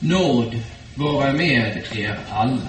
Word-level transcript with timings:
Nåd 0.00 0.60
vara 0.94 1.32
med 1.32 1.84
er 1.94 2.18
alla 2.30 2.68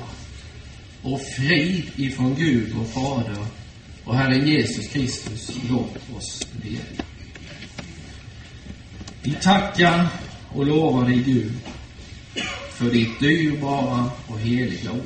och 1.01 1.21
frid 1.21 1.91
ifrån 1.95 2.35
Gud 2.35 2.75
och 2.77 2.87
Fader 2.87 3.45
och 4.03 4.15
Herren 4.15 4.47
Jesus 4.47 4.87
Kristus 4.87 5.51
låt 5.69 6.17
oss 6.17 6.47
bedja. 6.61 6.79
Vi 9.23 9.31
tackar 9.31 10.07
och 10.49 10.65
lovar 10.65 11.05
dig 11.05 11.17
Gud 11.17 11.53
för 12.69 12.91
ditt 12.91 13.19
dyrbara 13.19 14.09
och 14.27 14.39
heliga 14.39 14.91
ord. 14.91 15.01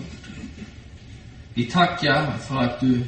Vi 1.53 1.65
tackar 1.65 2.37
för 2.37 2.57
att 2.57 2.79
du 2.79 3.01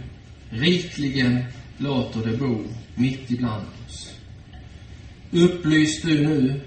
rikligen 0.50 1.44
låter 1.78 2.20
det 2.20 2.38
bo 2.38 2.64
mitt 2.96 3.32
ibland 3.32 3.66
oss. 3.88 4.14
Upplys 5.32 6.02
du 6.02 6.28
nu 6.28 6.62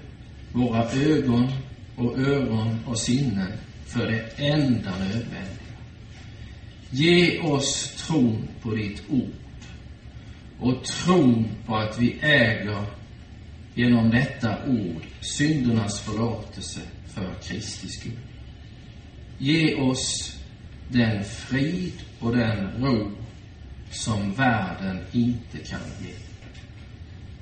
våra 0.53 0.91
ögon 0.91 1.51
och 1.99 2.19
öron 2.19 2.79
och 2.85 2.99
sinnen 2.99 3.51
för 3.85 4.07
det 4.07 4.45
enda 4.45 4.91
nödvändiga. 4.99 5.75
Ge 6.89 7.39
oss 7.39 7.93
tron 8.07 8.47
på 8.61 8.71
ditt 8.71 9.01
ord 9.09 9.29
och 10.59 10.83
tron 10.83 11.47
på 11.65 11.75
att 11.75 11.99
vi 11.99 12.19
äger 12.21 12.83
genom 13.75 14.09
detta 14.09 14.55
ord 14.67 15.03
syndernas 15.21 16.01
förlåtelse 16.01 16.81
för 17.07 17.33
Kristi 17.43 17.87
skull. 17.87 18.19
Ge 19.37 19.75
oss 19.75 20.37
den 20.89 21.23
frid 21.23 21.93
och 22.19 22.35
den 22.35 22.69
ro 22.81 23.11
som 23.91 24.33
världen 24.33 24.99
inte 25.11 25.57
kan 25.57 25.79
ge. 26.01 26.13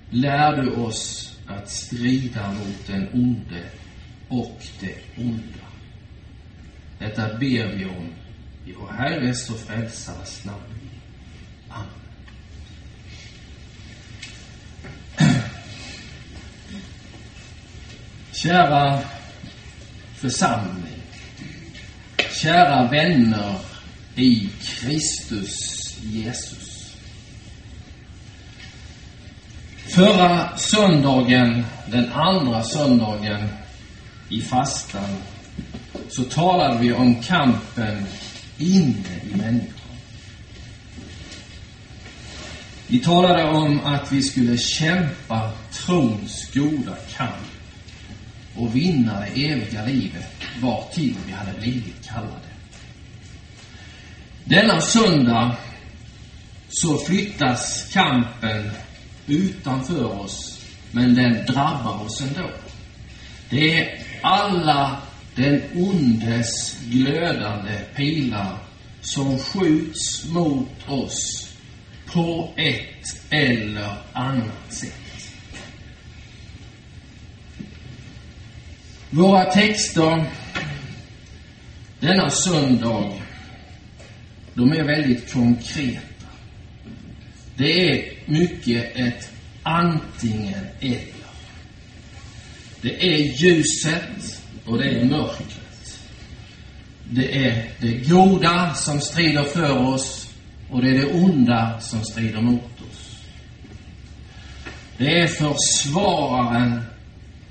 Lär 0.09 0.61
du 0.61 0.71
oss 0.71 1.33
att 1.47 1.69
strida 1.69 2.51
mot 2.51 2.87
den 2.87 3.07
onde 3.13 3.63
och 4.27 4.61
det 4.79 5.23
onda. 5.23 5.67
Detta 6.99 7.27
ber 7.27 7.75
vi 7.75 7.85
om 7.85 8.13
i 8.65 8.73
vår 8.73 8.91
Herres 8.97 9.49
och 9.49 9.59
Frälsares 9.59 10.45
namn. 10.45 10.61
Amen. 11.69 11.87
Kära 18.31 18.99
församling, 20.15 21.01
kära 22.41 22.87
vänner 22.87 23.55
i 24.15 24.49
Kristus 24.61 25.53
Jesus. 26.01 26.95
Förra 29.87 30.57
söndagen, 30.57 31.65
den 31.91 32.11
andra 32.11 32.63
söndagen 32.63 33.49
i 34.29 34.41
fastan, 34.41 35.17
så 36.09 36.23
talade 36.23 36.79
vi 36.79 36.93
om 36.93 37.21
kampen 37.21 38.05
inne 38.57 39.21
i 39.31 39.35
människan. 39.35 39.71
Vi 42.87 42.99
talade 42.99 43.43
om 43.43 43.79
att 43.79 44.11
vi 44.11 44.21
skulle 44.23 44.57
kämpa 44.57 45.51
trons 45.71 46.51
goda 46.53 46.95
kamp 47.17 47.47
och 48.55 48.75
vinna 48.75 49.19
det 49.19 49.45
eviga 49.51 49.85
livet 49.85 50.43
vartill 50.61 51.15
vi 51.27 51.31
hade 51.31 51.59
blivit 51.59 52.07
kallade. 52.07 52.47
Denna 54.43 54.81
söndag 54.81 55.55
så 56.69 56.97
flyttas 56.97 57.89
kampen 57.93 58.71
utanför 59.27 60.05
oss, 60.05 60.61
men 60.91 61.15
den 61.15 61.45
drabbar 61.45 62.05
oss 62.05 62.21
ändå. 62.21 62.49
Det 63.49 63.79
är 63.79 64.06
alla 64.21 65.01
den 65.35 65.61
ondes 65.75 66.77
glödande 66.89 67.79
pilar 67.95 68.57
som 69.01 69.39
skjuts 69.39 70.25
mot 70.29 70.87
oss 70.87 71.49
på 72.05 72.53
ett 72.55 73.23
eller 73.29 73.97
annat 74.13 74.73
sätt. 74.73 74.93
Våra 79.09 79.43
texter 79.43 80.25
denna 81.99 82.29
söndag, 82.29 83.13
de 84.53 84.71
är 84.71 84.83
väldigt 84.83 85.33
konkreta. 85.33 86.27
Det 87.55 87.89
är 87.89 88.13
mycket 88.25 88.95
ett 88.95 89.31
antingen-ett. 89.63 91.16
Det 92.81 93.05
är 93.05 93.17
ljuset 93.17 94.41
och 94.65 94.77
det 94.77 94.89
är 94.89 95.05
mörkret. 95.05 95.99
Det 97.09 97.47
är 97.47 97.69
det 97.79 98.09
goda 98.09 98.73
som 98.73 99.01
strider 99.01 99.43
för 99.43 99.87
oss 99.87 100.29
och 100.69 100.81
det 100.81 100.89
är 100.89 100.93
det 100.93 101.13
onda 101.13 101.79
som 101.79 102.03
strider 102.03 102.41
mot 102.41 102.81
oss. 102.91 103.17
Det 104.97 105.19
är 105.19 105.27
försvararen 105.27 106.81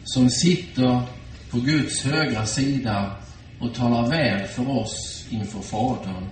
som 0.04 0.30
sitter 0.30 1.02
på 1.50 1.58
Guds 1.58 2.04
högra 2.04 2.46
sida 2.46 3.16
och 3.60 3.74
talar 3.74 4.10
väl 4.10 4.46
för 4.46 4.70
oss 4.70 5.24
inför 5.30 5.60
Fadern. 5.60 6.28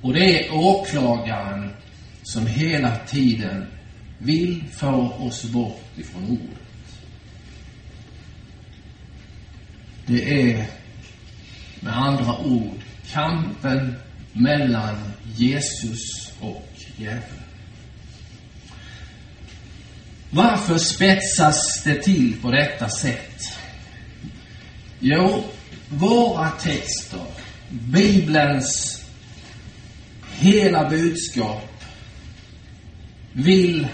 Och 0.00 0.12
det 0.12 0.46
är 0.46 0.54
åklagaren 0.54 1.70
som 2.22 2.46
hela 2.46 2.96
tiden 2.96 3.66
vill 4.18 4.64
få 4.72 5.12
oss 5.18 5.44
bort 5.44 5.82
ifrån 5.96 6.24
ordet. 6.30 6.57
Det 10.10 10.52
är 10.52 10.66
med 11.80 11.96
andra 11.96 12.38
ord 12.38 12.80
kampen 13.12 13.94
mellan 14.32 14.96
Jesus 15.36 16.32
och 16.40 16.68
djävulen. 16.96 17.42
Varför 20.30 20.78
spetsas 20.78 21.82
det 21.84 22.02
till 22.02 22.40
på 22.42 22.50
detta 22.50 22.88
sätt? 22.88 23.58
Jo, 25.00 25.44
våra 25.88 26.50
texter, 26.50 27.26
Bibelns 27.70 29.02
hela 30.38 30.88
budskap, 30.90 31.84
vill 33.32 33.88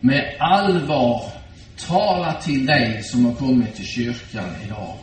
med 0.00 0.36
allvar 0.40 1.35
tala 1.78 2.32
till 2.32 2.66
dig 2.66 3.02
som 3.02 3.24
har 3.24 3.34
kommit 3.34 3.76
till 3.76 3.86
kyrkan 3.86 4.50
idag. 4.64 4.96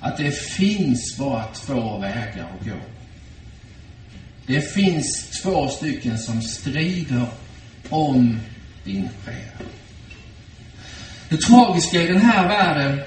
Att 0.00 0.16
det 0.16 0.30
finns 0.30 1.16
bara 1.18 1.44
två 1.44 1.98
vägar 1.98 2.46
att 2.60 2.66
gå. 2.66 2.76
Det 4.46 4.60
finns 4.60 5.40
två 5.42 5.68
stycken 5.68 6.18
som 6.18 6.42
strider 6.42 7.26
om 7.88 8.40
din 8.84 9.08
själ. 9.24 9.66
Det 11.28 11.36
tragiska 11.36 12.02
i 12.02 12.06
den 12.06 12.20
här 12.20 12.48
världen, 12.48 13.00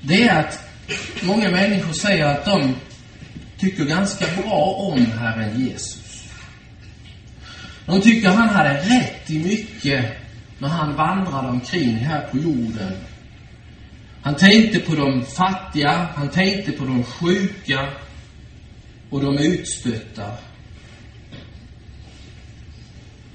det 0.00 0.22
är 0.22 0.40
att 0.40 0.60
många 1.22 1.50
människor 1.50 1.92
säger 1.92 2.26
att 2.26 2.44
de 2.44 2.74
tycker 3.58 3.84
ganska 3.84 4.26
bra 4.42 4.64
om 4.64 5.06
Herren 5.06 5.66
Jesus. 5.66 6.24
De 7.86 8.00
tycker 8.00 8.28
han 8.28 8.48
hade 8.48 8.74
rätt 8.74 9.30
i 9.30 9.38
mycket 9.38 10.25
när 10.58 10.68
han 10.68 10.96
vandrade 10.96 11.48
omkring 11.48 11.96
här 11.96 12.28
på 12.30 12.38
jorden. 12.38 12.92
Han 14.22 14.36
tänkte 14.36 14.80
på 14.80 14.94
de 14.94 15.24
fattiga, 15.24 16.08
han 16.14 16.28
tänkte 16.28 16.72
på 16.72 16.84
de 16.84 17.04
sjuka 17.04 17.88
och 19.10 19.20
de 19.20 19.38
utstötta. 19.38 20.32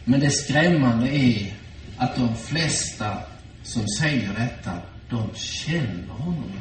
Men 0.04 0.20
det 0.20 0.32
skrämmande 0.32 1.16
är 1.16 1.54
att 1.98 2.16
de 2.16 2.36
flesta 2.36 3.18
som 3.64 3.88
säger 4.00 4.34
detta, 4.34 4.78
de 5.10 5.30
känner 5.36 6.08
honom 6.08 6.52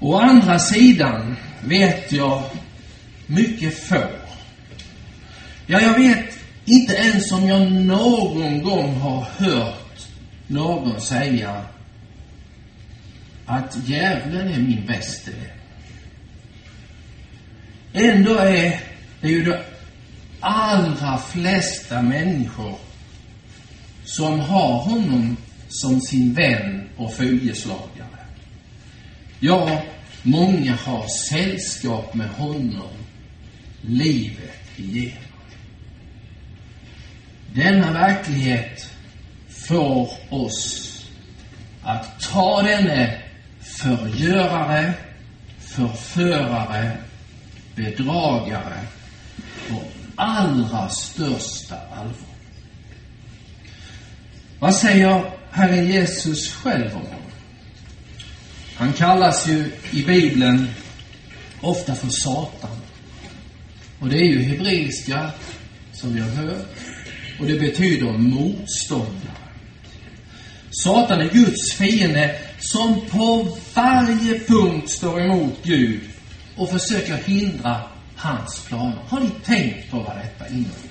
Å 0.00 0.16
andra 0.16 0.58
sidan 0.58 1.36
vet 1.64 2.12
jag 2.12 2.42
mycket 3.26 3.88
få. 3.88 4.08
Ja, 5.66 5.80
jag 5.80 5.98
vet 5.98 6.39
inte 6.70 6.94
ens 6.94 7.32
om 7.32 7.48
jag 7.48 7.72
någon 7.72 8.62
gång 8.62 8.94
har 8.94 9.20
hört 9.20 10.06
någon 10.46 11.00
säga 11.00 11.64
att 13.46 13.88
djävulen 13.88 14.48
är 14.48 14.58
min 14.58 14.86
bäste 14.86 15.30
vän. 15.30 15.60
Ändå 17.92 18.34
är 18.34 18.80
det 19.20 19.28
ju 19.28 19.44
de 19.44 19.56
allra 20.40 21.18
flesta 21.18 22.02
människor 22.02 22.78
som 24.04 24.40
har 24.40 24.82
honom 24.82 25.36
som 25.68 26.00
sin 26.00 26.34
vän 26.34 26.88
och 26.96 27.14
följeslagare. 27.14 28.26
Ja, 29.40 29.82
många 30.22 30.74
har 30.74 31.06
sällskap 31.28 32.14
med 32.14 32.28
honom 32.28 32.90
livet 33.82 34.78
igenom. 34.78 35.29
Denna 37.54 37.92
verklighet 37.92 38.90
får 39.48 40.10
oss 40.28 40.86
att 41.82 42.20
ta 42.20 42.62
denne 42.62 43.22
förgörare, 43.60 44.94
förförare, 45.58 46.96
bedragare 47.74 48.80
på 49.68 49.82
allra 50.16 50.88
största 50.88 51.76
allvar. 51.76 52.14
Vad 54.58 54.74
säger 54.74 55.30
Herren 55.50 55.86
Jesus 55.86 56.54
själv 56.54 56.86
om 56.86 57.06
honom? 57.06 57.30
Han 58.74 58.92
kallas 58.92 59.48
ju 59.48 59.72
i 59.90 60.02
Bibeln 60.02 60.68
ofta 61.60 61.94
för 61.94 62.08
Satan. 62.08 62.76
Och 64.00 64.08
det 64.08 64.16
är 64.16 64.24
ju 64.24 64.42
hebreiska, 64.42 65.30
som 65.92 66.14
vi 66.14 66.20
har 66.20 66.28
hört, 66.28 66.66
och 67.40 67.46
det 67.46 67.58
betyder 67.58 68.12
motståndare. 68.12 69.36
Satan 70.70 71.20
är 71.20 71.28
Guds 71.28 71.72
fiende 71.72 72.36
som 72.58 73.00
på 73.10 73.56
varje 73.74 74.38
punkt 74.38 74.90
står 74.90 75.20
emot 75.20 75.54
Gud 75.62 76.00
och 76.56 76.70
försöker 76.70 77.16
hindra 77.16 77.80
hans 78.16 78.64
planer. 78.68 78.98
Har 79.08 79.20
ni 79.20 79.30
tänkt 79.44 79.90
på 79.90 79.96
vad 79.96 80.16
detta 80.16 80.48
innebär? 80.48 80.90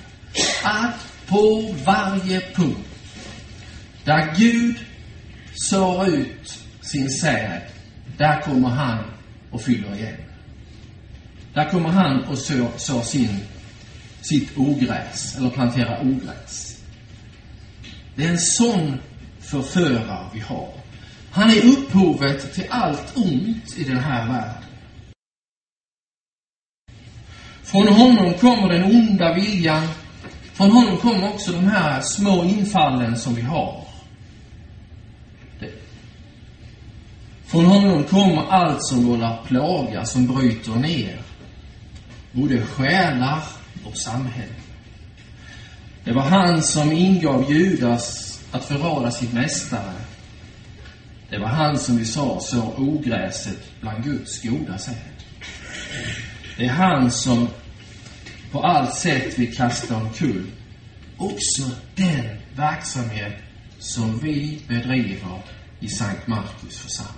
Att 0.64 0.94
på 1.26 1.74
varje 1.84 2.40
punkt 2.54 2.88
där 4.04 4.34
Gud 4.36 4.76
sår 5.54 6.08
ut 6.08 6.58
sin 6.80 7.10
säd, 7.10 7.62
där 8.18 8.40
kommer 8.40 8.68
han 8.68 9.04
och 9.50 9.62
fyller 9.62 9.94
igen. 9.94 10.16
Där 11.54 11.70
kommer 11.70 11.88
han 11.88 12.24
och 12.24 12.38
sår, 12.38 12.70
sår 12.76 13.02
sin, 13.02 13.38
sitt 14.20 14.58
ogräs, 14.58 15.36
eller 15.36 15.50
plantera 15.50 16.00
ogräs. 16.00 16.82
Det 18.16 18.24
är 18.24 18.28
en 18.28 18.38
sån 18.38 18.98
förförare 19.40 20.26
vi 20.34 20.40
har. 20.40 20.68
Han 21.30 21.50
är 21.50 21.66
upphovet 21.66 22.54
till 22.54 22.66
allt 22.70 23.16
ont 23.16 23.78
i 23.78 23.84
den 23.84 23.98
här 23.98 24.26
världen. 24.26 24.62
Från 27.62 27.88
honom 27.88 28.34
kommer 28.34 28.68
den 28.68 28.84
onda 28.84 29.34
viljan. 29.34 29.88
Från 30.52 30.70
honom 30.70 30.96
kommer 30.96 31.28
också 31.28 31.52
de 31.52 31.64
här 31.64 32.00
små 32.00 32.44
infallen 32.44 33.16
som 33.16 33.34
vi 33.34 33.42
har. 33.42 33.84
Från 37.46 37.64
honom 37.64 38.04
kommer 38.04 38.42
allt 38.42 38.84
som 38.84 39.06
vållar 39.06 39.44
plåga, 39.46 40.04
som 40.04 40.26
bryter 40.26 40.72
ner 40.72 41.18
både 42.32 42.62
själar 42.62 43.42
och 43.84 43.96
samhälle. 43.96 44.54
Det 46.04 46.12
var 46.12 46.22
han 46.22 46.62
som 46.62 46.92
ingav 46.92 47.52
Judas 47.52 48.40
att 48.50 48.64
förråda 48.64 49.10
sin 49.10 49.30
mästare. 49.34 49.94
Det 51.30 51.38
var 51.38 51.48
han 51.48 51.78
som 51.78 51.96
vi 51.96 52.04
sa 52.04 52.40
så 52.40 52.74
ogräset 52.76 53.80
bland 53.80 54.04
Guds 54.04 54.42
goda 54.42 54.78
säd. 54.78 54.94
Det 56.56 56.64
är 56.64 56.72
han 56.72 57.10
som 57.10 57.48
på 58.52 58.62
allt 58.62 58.94
sätt 58.94 59.38
vill 59.38 59.56
kasta 59.56 59.96
omkull 59.96 60.46
också 61.16 61.62
den 61.94 62.36
verksamhet 62.56 63.34
som 63.78 64.18
vi 64.18 64.62
bedriver 64.68 65.42
i 65.80 65.88
Sankt 65.88 66.26
Markus 66.26 66.78
församling. 66.78 67.14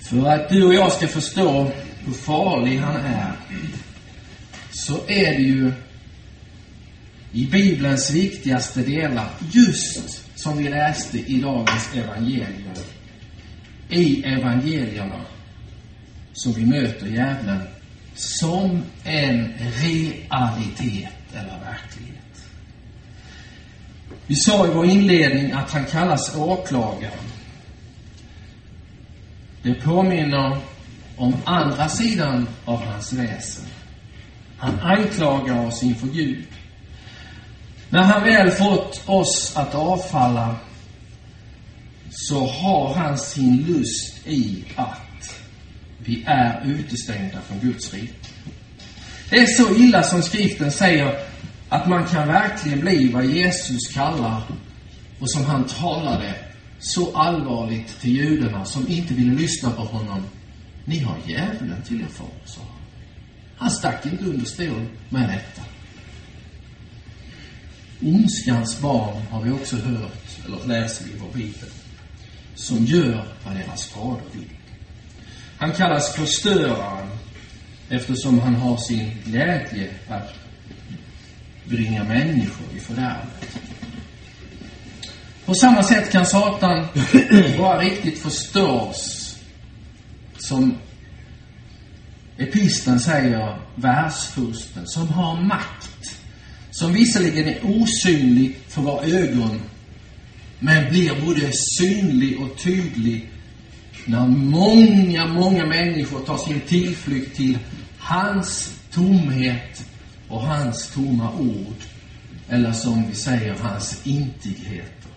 För 0.00 0.26
att 0.26 0.48
du 0.48 0.66
och 0.66 0.74
jag 0.74 0.92
ska 0.92 1.08
förstå 1.08 1.72
hur 2.06 2.12
farlig 2.12 2.78
han 2.78 2.96
är, 2.96 3.32
så 4.70 4.94
är 5.06 5.34
det 5.34 5.42
ju 5.42 5.72
i 7.32 7.46
Bibelns 7.46 8.10
viktigaste 8.10 8.80
delar, 8.80 9.28
just 9.50 10.22
som 10.38 10.58
vi 10.58 10.68
läste 10.68 11.18
i 11.18 11.40
dagens 11.40 11.94
evangelium. 11.94 12.74
I 13.88 14.22
evangelierna 14.24 15.20
som 16.32 16.52
vi 16.52 16.66
möter 16.66 17.06
djävulen 17.06 17.60
som 18.14 18.82
en 19.04 19.52
realitet 19.58 21.08
eller 21.32 21.58
verklighet. 21.64 22.48
Vi 24.26 24.34
sa 24.34 24.66
i 24.66 24.70
vår 24.70 24.86
inledning 24.86 25.52
att 25.52 25.72
han 25.72 25.84
kallas 25.84 26.36
åklagaren. 26.36 27.24
Det 29.62 29.74
påminner 29.74 30.58
om 31.16 31.36
andra 31.44 31.88
sidan 31.88 32.48
av 32.64 32.84
hans 32.84 33.12
väsen. 33.12 33.64
Han 34.58 34.80
anklagar 34.80 35.66
oss 35.66 35.82
inför 35.82 36.06
Gud. 36.06 36.44
När 37.90 38.02
han 38.02 38.22
väl 38.22 38.50
fått 38.50 39.02
oss 39.06 39.52
att 39.56 39.74
avfalla 39.74 40.56
så 42.10 42.46
har 42.46 42.94
han 42.94 43.18
sin 43.18 43.56
lust 43.56 44.26
i 44.26 44.64
att 44.76 45.40
vi 45.98 46.24
är 46.26 46.62
utestängda 46.64 47.40
från 47.40 47.58
Guds 47.60 47.94
rike. 47.94 48.12
Det 49.30 49.36
är 49.36 49.46
så 49.46 49.74
illa 49.74 50.02
som 50.02 50.22
skriften 50.22 50.72
säger 50.72 51.18
att 51.68 51.88
man 51.88 52.06
kan 52.06 52.28
verkligen 52.28 52.80
bli 52.80 53.08
vad 53.08 53.24
Jesus 53.26 53.94
kallar 53.94 54.42
och 55.20 55.30
som 55.30 55.44
han 55.44 55.64
talade 55.64 56.34
så 56.78 57.16
allvarligt 57.16 58.00
till 58.00 58.16
judarna 58.16 58.64
som 58.64 58.88
inte 58.88 59.14
ville 59.14 59.34
lyssna 59.34 59.70
på 59.70 59.82
honom. 59.82 60.22
Ni 60.88 60.98
har 60.98 61.16
djävulen 61.26 61.82
till 61.82 62.00
er 62.02 62.06
far, 62.06 62.28
sa 62.44 62.60
han. 62.60 62.80
Han 63.56 63.70
stack 63.70 64.06
inte 64.06 64.24
under 64.24 64.46
stol 64.46 64.86
med 65.08 65.28
detta. 65.28 65.62
Ondskans 68.02 68.80
barn 68.80 69.22
har 69.30 69.42
vi 69.42 69.50
också 69.50 69.76
hört, 69.76 70.44
eller 70.44 70.66
läser 70.66 71.04
vi 71.04 71.10
i 71.10 71.18
vår 71.18 71.32
bibel, 71.32 71.68
som 72.54 72.84
gör 72.84 73.26
vad 73.44 73.56
deras 73.56 73.86
fader 73.86 74.22
vill. 74.32 74.50
Han 75.58 75.72
kallas 75.72 76.14
förstöraren 76.14 77.08
eftersom 77.88 78.38
han 78.38 78.54
har 78.54 78.76
sin 78.76 79.10
glädje 79.24 79.90
att 80.08 80.34
bringa 81.64 82.04
människor 82.04 82.76
i 82.76 82.80
fördärvet. 82.80 83.58
På 85.44 85.54
samma 85.54 85.82
sätt 85.82 86.12
kan 86.12 86.26
Satan 86.26 86.86
bara 87.58 87.80
riktigt 87.80 88.18
förstås 88.18 89.25
som 90.48 90.74
episten 92.38 93.00
säger, 93.00 93.58
världsfursten, 93.74 94.86
som 94.86 95.08
har 95.08 95.42
makt 95.42 96.20
som 96.78 96.92
visserligen 96.92 97.48
är 97.48 97.58
osynlig 97.62 98.58
för 98.68 98.82
våra 98.82 99.04
ögon, 99.04 99.60
men 100.58 100.90
blir 100.90 101.26
både 101.26 101.52
synlig 101.52 102.40
och 102.40 102.58
tydlig 102.58 103.30
när 104.04 104.26
många, 104.28 105.26
många 105.26 105.66
människor 105.66 106.20
tar 106.20 106.38
sin 106.38 106.60
tillflykt 106.60 107.36
till 107.36 107.58
hans 107.98 108.78
tomhet 108.92 109.84
och 110.28 110.40
hans 110.40 110.90
tomma 110.94 111.32
ord. 111.32 111.76
Eller 112.48 112.72
som 112.72 113.08
vi 113.08 113.14
säger, 113.14 113.54
hans 113.62 114.06
intigheter. 114.06 115.10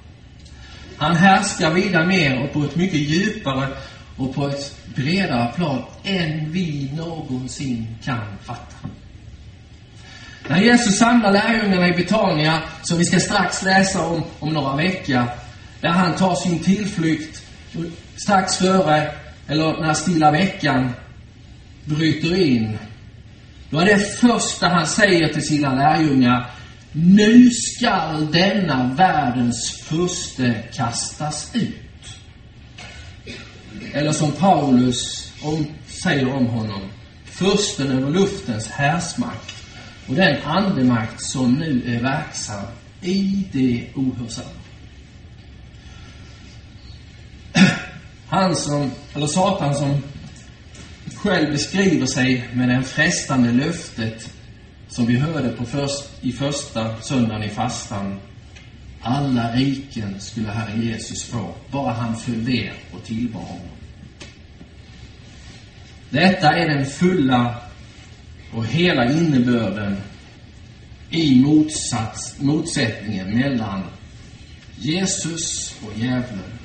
Han 0.98 1.16
härskar 1.16 1.74
vida 1.74 2.06
mer 2.06 2.44
och 2.44 2.54
på 2.54 2.64
ett 2.64 2.76
mycket 2.76 3.00
djupare 3.00 3.68
och 4.20 4.36
på 4.36 4.48
ett 4.48 4.76
bredare 4.96 5.52
plan 5.56 5.84
än 6.04 6.52
vi 6.52 6.92
någonsin 6.96 7.88
kan 8.04 8.22
fatta. 8.44 8.76
När 10.48 10.62
Jesus 10.62 10.98
samlar 10.98 11.32
lärjungarna 11.32 11.88
i 11.88 11.92
Betania, 11.92 12.62
som 12.82 12.98
vi 12.98 13.06
ska 13.06 13.20
strax 13.20 13.64
läsa 13.64 14.06
om, 14.06 14.24
om 14.40 14.54
några 14.54 14.76
veckor, 14.76 15.24
där 15.82 15.90
han 15.90 16.16
tar 16.16 16.36
sin 16.36 16.60
tillflykt 16.60 17.44
strax 18.16 18.58
före, 18.58 19.12
eller 19.48 19.82
när 19.82 19.94
stilla 19.94 20.32
veckan 20.32 20.90
bryter 21.86 22.42
in. 22.42 22.78
Då 23.70 23.80
är 23.80 23.86
det 23.86 24.00
första 24.00 24.68
han 24.68 24.88
säger 24.88 25.34
till 25.34 25.48
sina 25.48 25.76
lärjungar, 25.76 26.52
nu 26.92 27.50
skall 27.52 28.32
denna 28.32 28.94
världens 28.98 29.82
furste 29.84 30.64
kastas 30.74 31.52
ut. 31.56 31.89
Eller 33.94 34.12
som 34.12 34.32
Paulus 34.32 35.32
om, 35.42 35.66
säger 35.88 36.34
om 36.36 36.46
honom, 36.46 36.82
fursten 37.26 37.92
över 37.92 38.12
luftens 38.12 38.68
härsmakt 38.68 39.56
och 40.08 40.16
den 40.16 40.44
andemakt 40.44 41.24
som 41.24 41.54
nu 41.54 41.96
är 41.96 42.02
verksam 42.02 42.66
i 43.02 43.44
det 43.52 43.88
ohörsamma. 43.96 44.50
Han 48.28 48.56
som, 48.56 48.92
eller 49.14 49.28
Satan 49.28 49.76
som 49.76 50.04
själv 51.16 51.52
beskriver 51.52 52.06
sig 52.06 52.50
med 52.54 52.70
det 52.70 52.84
frestande 52.84 53.52
löftet 53.52 54.34
som 54.88 55.06
vi 55.06 55.18
hörde 55.18 55.50
på 55.50 55.66
först, 55.66 56.10
i 56.22 56.32
första 56.32 57.02
söndagen 57.02 57.44
i 57.44 57.50
fastan. 57.50 58.20
Alla 59.02 59.52
riken 59.52 60.22
skulle 60.22 60.52
Herren 60.52 60.82
Jesus 60.82 61.24
få, 61.24 61.56
bara 61.72 61.94
han 61.94 62.18
föll 62.18 62.44
ner 62.44 62.74
och 62.92 63.04
tillbad 63.04 63.42
honom. 63.42 63.66
Detta 66.10 66.58
är 66.58 66.70
den 66.70 66.86
fulla 66.86 67.56
och 68.54 68.66
hela 68.66 69.12
innebörden 69.12 69.98
i 71.10 71.42
motsats, 71.42 72.40
motsättningen 72.40 73.40
mellan 73.40 73.84
Jesus 74.78 75.76
och 75.86 76.00
djävulen. 76.00 76.60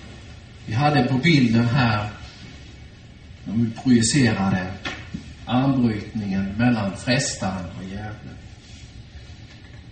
Vi 0.66 0.74
hade 0.74 1.04
på 1.04 1.18
bilden 1.18 1.66
här, 1.68 2.08
om 3.46 3.64
vi 3.64 3.82
projicerade, 3.82 4.66
armbrytningen 5.46 6.54
mellan 6.56 6.96
frestaren 6.96 7.66
och 7.78 7.84
djävulen. 7.84 8.36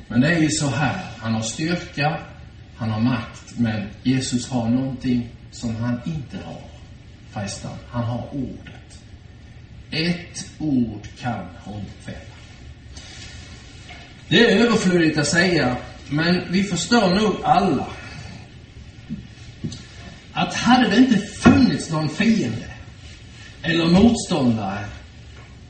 Men 0.09 0.21
det 0.21 0.35
är 0.35 0.41
ju 0.41 0.51
så 0.51 0.69
här, 0.69 1.03
han 1.19 1.35
har 1.35 1.43
styrka, 1.43 2.19
han 2.83 2.91
har 2.91 3.01
makt, 3.01 3.59
men 3.59 3.89
Jesus 4.03 4.49
har 4.49 4.69
någonting 4.69 5.29
som 5.51 5.77
han 5.77 6.01
inte 6.05 6.37
har, 6.45 6.63
förresten. 7.31 7.71
Han 7.91 8.05
har 8.05 8.29
ordet. 8.33 9.03
Ett 9.91 10.51
ord 10.59 11.09
kan 11.21 11.47
honom 11.65 11.85
fälla. 12.01 12.19
Det 14.29 14.51
är 14.51 14.57
överflödigt 14.67 15.19
att 15.19 15.27
säga, 15.27 15.77
men 16.09 16.53
vi 16.53 16.63
förstår 16.63 17.15
nog 17.15 17.37
alla 17.45 17.87
att 20.33 20.55
hade 20.55 20.91
det 20.91 20.97
inte 20.97 21.19
funnits 21.19 21.91
någon 21.91 22.09
fiende 22.09 22.71
eller 23.63 23.87
motståndare 23.87 24.85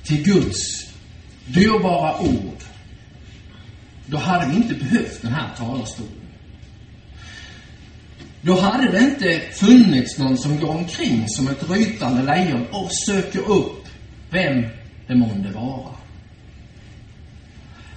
till 0.03 0.23
Guds 0.23 0.91
dyrbara 1.47 2.21
ord, 2.21 2.63
då 4.07 4.17
hade 4.17 4.47
vi 4.47 4.57
inte 4.57 4.75
behövt 4.75 5.23
den 5.23 5.33
här 5.33 5.49
talarstolen. 5.57 6.22
Då 8.43 8.61
hade 8.61 8.93
det 8.93 8.99
inte 8.99 9.41
funnits 9.53 10.19
någon 10.19 10.39
som 10.39 10.61
går 10.61 10.71
omkring 10.71 11.25
som 11.29 11.49
ett 11.49 11.71
rytande 11.71 12.23
lejon 12.23 12.67
och 12.71 12.91
söker 13.07 13.41
upp 13.51 13.89
vem 14.31 14.67
det 15.07 15.15
månde 15.15 15.51
vara. 15.51 15.95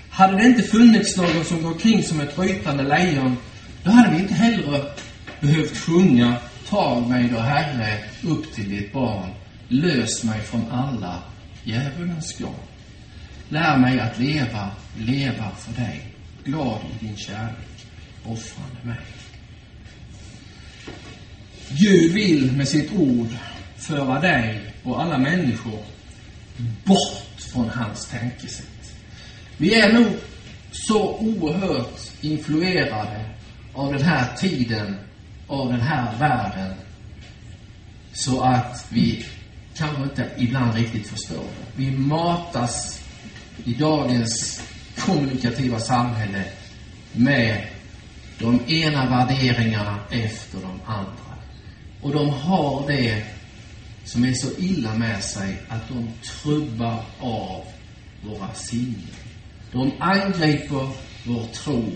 Hade 0.10 0.38
det 0.38 0.46
inte 0.46 0.64
funnits 0.64 1.18
någon 1.18 1.46
som 1.46 1.62
går 1.62 1.72
omkring 1.72 2.04
som 2.04 2.20
ett 2.20 2.40
rytande 2.40 2.84
lejon, 2.84 3.38
då 3.84 3.92
hade 3.92 4.16
vi 4.16 4.22
inte 4.22 4.34
heller 4.34 4.92
behövt 5.40 5.78
sjunga 5.78 6.38
Tag 6.70 7.10
mig 7.10 7.30
då, 7.30 7.40
Herre, 7.40 8.00
upp 8.24 8.54
till 8.54 8.70
ditt 8.70 8.94
barn. 8.94 9.30
Lös 9.68 10.24
mig 10.24 10.42
från 10.42 10.72
alla 10.72 11.24
djävulens 11.64 12.38
garn. 12.40 12.54
Lär 13.50 13.78
mig 13.78 14.00
att 14.00 14.20
leva, 14.20 14.70
leva 14.98 15.52
för 15.52 15.82
dig, 15.82 16.02
glad 16.44 16.80
i 17.02 17.06
din 17.06 17.18
kärlek, 17.18 17.86
offrande 18.24 18.78
mig. 18.84 18.98
Gud 21.70 22.12
vill 22.14 22.52
med 22.52 22.68
sitt 22.68 22.92
ord 22.94 23.28
föra 23.78 24.20
dig 24.20 24.62
och 24.84 25.02
alla 25.02 25.18
människor 25.18 25.80
bort 26.84 27.42
från 27.54 27.70
hans 27.70 28.06
tänkesätt. 28.06 28.96
Vi 29.58 29.74
är 29.74 29.94
nog 29.94 30.08
så 30.72 31.16
oerhört 31.18 32.00
influerade 32.22 33.26
av 33.74 33.94
den 33.94 34.02
här 34.02 34.36
tiden, 34.36 34.96
av 35.48 35.72
den 35.72 35.82
här 35.82 36.18
världen, 36.20 36.74
så 38.14 38.42
att 38.42 38.86
vi 38.90 39.26
kanske 39.78 40.04
inte 40.04 40.30
ibland 40.38 40.76
riktigt 40.76 41.08
förstår 41.08 41.44
det. 41.44 41.84
Vi 41.84 41.92
matas 41.92 43.02
i 43.66 43.74
dagens 43.74 44.62
kommunikativa 45.00 45.80
samhälle 45.80 46.44
med 47.12 47.68
de 48.40 48.60
ena 48.68 49.10
värderingarna 49.10 50.00
efter 50.12 50.62
de 50.62 50.82
andra. 50.86 51.35
Och 52.06 52.12
de 52.12 52.30
har 52.30 52.88
det 52.88 53.24
som 54.04 54.24
är 54.24 54.34
så 54.34 54.48
illa 54.58 54.94
med 54.94 55.24
sig 55.24 55.62
att 55.70 55.88
de 55.88 56.10
trubbar 56.24 57.04
av 57.20 57.64
våra 58.22 58.54
sinnen. 58.54 59.08
De 59.72 59.92
angriper 60.00 60.90
vår 61.26 61.46
tro. 61.54 61.92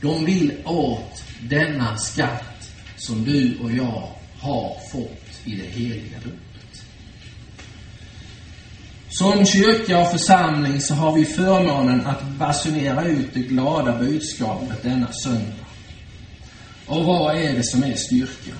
De 0.00 0.24
vill 0.24 0.52
åt 0.64 1.22
denna 1.40 1.96
skatt 1.96 2.70
som 2.96 3.24
du 3.24 3.58
och 3.58 3.72
jag 3.72 4.08
har 4.38 4.76
fått 4.92 5.40
i 5.44 5.56
det 5.56 5.66
heliga 5.66 6.18
dopet. 6.24 6.84
Som 9.08 9.46
kyrka 9.46 9.98
och 9.98 10.10
församling 10.10 10.80
så 10.80 10.94
har 10.94 11.12
vi 11.12 11.24
förmånen 11.24 12.06
att 12.06 12.24
basunera 12.24 13.04
ut 13.04 13.34
det 13.34 13.40
glada 13.40 13.98
budskapet 13.98 14.82
denna 14.82 15.12
söndag. 15.12 15.66
Och 16.86 17.04
vad 17.04 17.36
är 17.36 17.52
det 17.52 17.64
som 17.64 17.82
är 17.82 17.94
styrkan? 17.94 18.58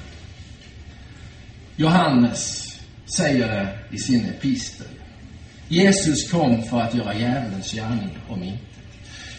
Johannes 1.76 2.74
säger 3.16 3.48
det 3.48 3.96
i 3.96 3.98
sin 3.98 4.24
epistel. 4.24 4.86
Jesus 5.68 6.30
kom 6.30 6.62
för 6.62 6.80
att 6.80 6.94
göra 6.94 7.14
djävulens 7.14 7.72
gärning 7.72 8.18
om 8.28 8.42
intet. 8.42 8.60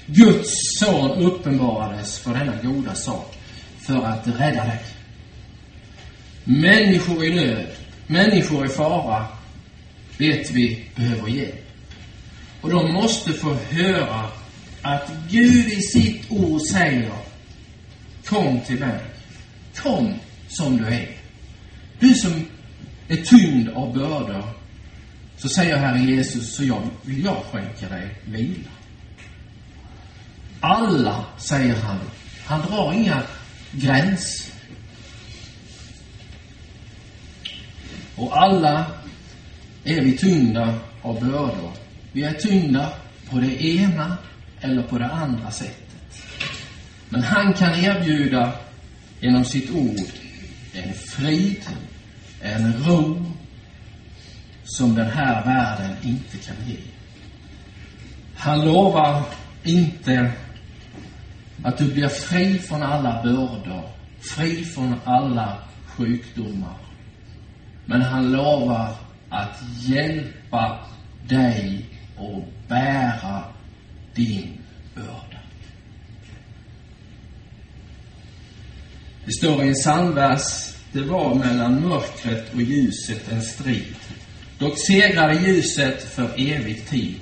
Guds 0.05 0.79
son 0.79 1.11
uppenbarades 1.11 2.19
för 2.19 2.33
denna 2.33 2.55
goda 2.63 2.95
sak, 2.95 3.37
för 3.79 4.05
att 4.05 4.27
rädda 4.27 4.65
dig. 4.65 4.79
Människor 6.43 7.25
i 7.25 7.35
nöd, 7.35 7.67
människor 8.07 8.65
i 8.65 8.69
fara, 8.69 9.27
vet 10.17 10.51
vi 10.51 10.85
behöver 10.95 11.27
hjälp. 11.27 11.65
Och 12.61 12.69
de 12.69 12.93
måste 12.93 13.33
få 13.33 13.53
höra 13.53 14.29
att 14.81 15.11
Gud 15.29 15.67
i 15.67 15.81
sitt 15.81 16.31
ord 16.31 16.61
säger 16.71 17.11
Kom 18.25 18.61
till 18.61 18.79
mig. 18.79 18.99
Kom 19.75 20.13
som 20.47 20.77
du 20.77 20.85
är. 20.85 21.24
Du 21.99 22.15
som 22.15 22.45
är 23.07 23.17
tyngd 23.17 23.69
av 23.69 23.93
bördor, 23.93 24.43
så 25.37 25.49
säger 25.49 25.77
Herre 25.77 25.99
Jesus, 25.99 26.55
så 26.55 26.63
jag, 26.63 26.81
vill 27.01 27.25
jag 27.25 27.43
skänka 27.51 27.89
dig 27.89 28.15
vila. 28.25 28.69
Alla, 30.59 31.25
säger 31.37 31.75
han. 31.75 31.99
Han 32.45 32.61
drar 32.61 32.93
inga 32.93 33.21
gränser. 33.71 34.55
Och 38.15 38.37
alla 38.37 38.85
är 39.83 40.01
vi 40.01 40.17
tyngda 40.17 40.79
av 41.01 41.19
bördor. 41.19 41.71
Vi 42.11 42.23
är 42.23 42.33
tyngda 42.33 42.93
på 43.29 43.39
det 43.39 43.63
ena 43.65 44.17
eller 44.61 44.83
på 44.83 44.97
det 44.97 45.07
andra 45.07 45.51
sättet. 45.51 46.23
Men 47.09 47.23
han 47.23 47.53
kan 47.53 47.75
erbjuda 47.75 48.53
genom 49.19 49.45
sitt 49.45 49.71
ord 49.71 50.24
en 50.75 50.93
frid, 50.93 51.65
en 52.41 52.83
ro 52.83 53.25
som 54.63 54.95
den 54.95 55.09
här 55.09 55.45
världen 55.45 55.97
inte 56.03 56.37
kan 56.37 56.55
ge. 56.67 56.77
Han 58.35 58.65
lovar 58.65 59.23
inte 59.63 60.31
att 61.63 61.77
du 61.77 61.93
blir 61.93 62.07
fri 62.07 62.59
från 62.59 62.83
alla 62.83 63.23
bördor, 63.23 63.89
fri 64.19 64.65
från 64.65 64.95
alla 65.03 65.57
sjukdomar. 65.85 66.77
Men 67.85 68.01
han 68.01 68.31
lovar 68.31 68.95
att 69.29 69.63
hjälpa 69.79 70.79
dig 71.27 71.85
och 72.17 72.47
bära 72.67 73.43
din 74.13 74.57
börda. 74.95 75.39
Det 79.25 79.31
står 79.31 79.63
i 79.63 79.67
en 79.67 79.73
psalmvers, 79.73 80.75
det 80.91 81.01
var 81.01 81.35
mellan 81.35 81.87
mörkret 81.87 82.53
och 82.53 82.61
ljuset 82.61 83.31
en 83.31 83.41
strid. 83.41 83.95
Dock 84.57 84.79
segrade 84.87 85.33
ljuset 85.33 86.03
för 86.03 86.29
evig 86.37 86.87
tid. 86.87 87.15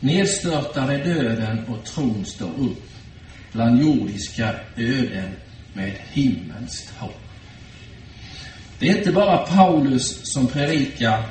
Nedstörtade 0.00 0.98
döden 0.98 1.64
och 1.68 1.84
tron 1.84 2.24
står 2.24 2.50
upp 2.58 2.90
bland 3.52 3.82
jordiska 3.82 4.54
öden 4.76 5.30
med 5.72 5.92
himmelskt 6.12 6.90
hopp. 6.98 7.20
Det 8.78 8.88
är 8.88 8.98
inte 8.98 9.12
bara 9.12 9.46
Paulus 9.46 10.32
som 10.32 10.46
predikar 10.46 11.24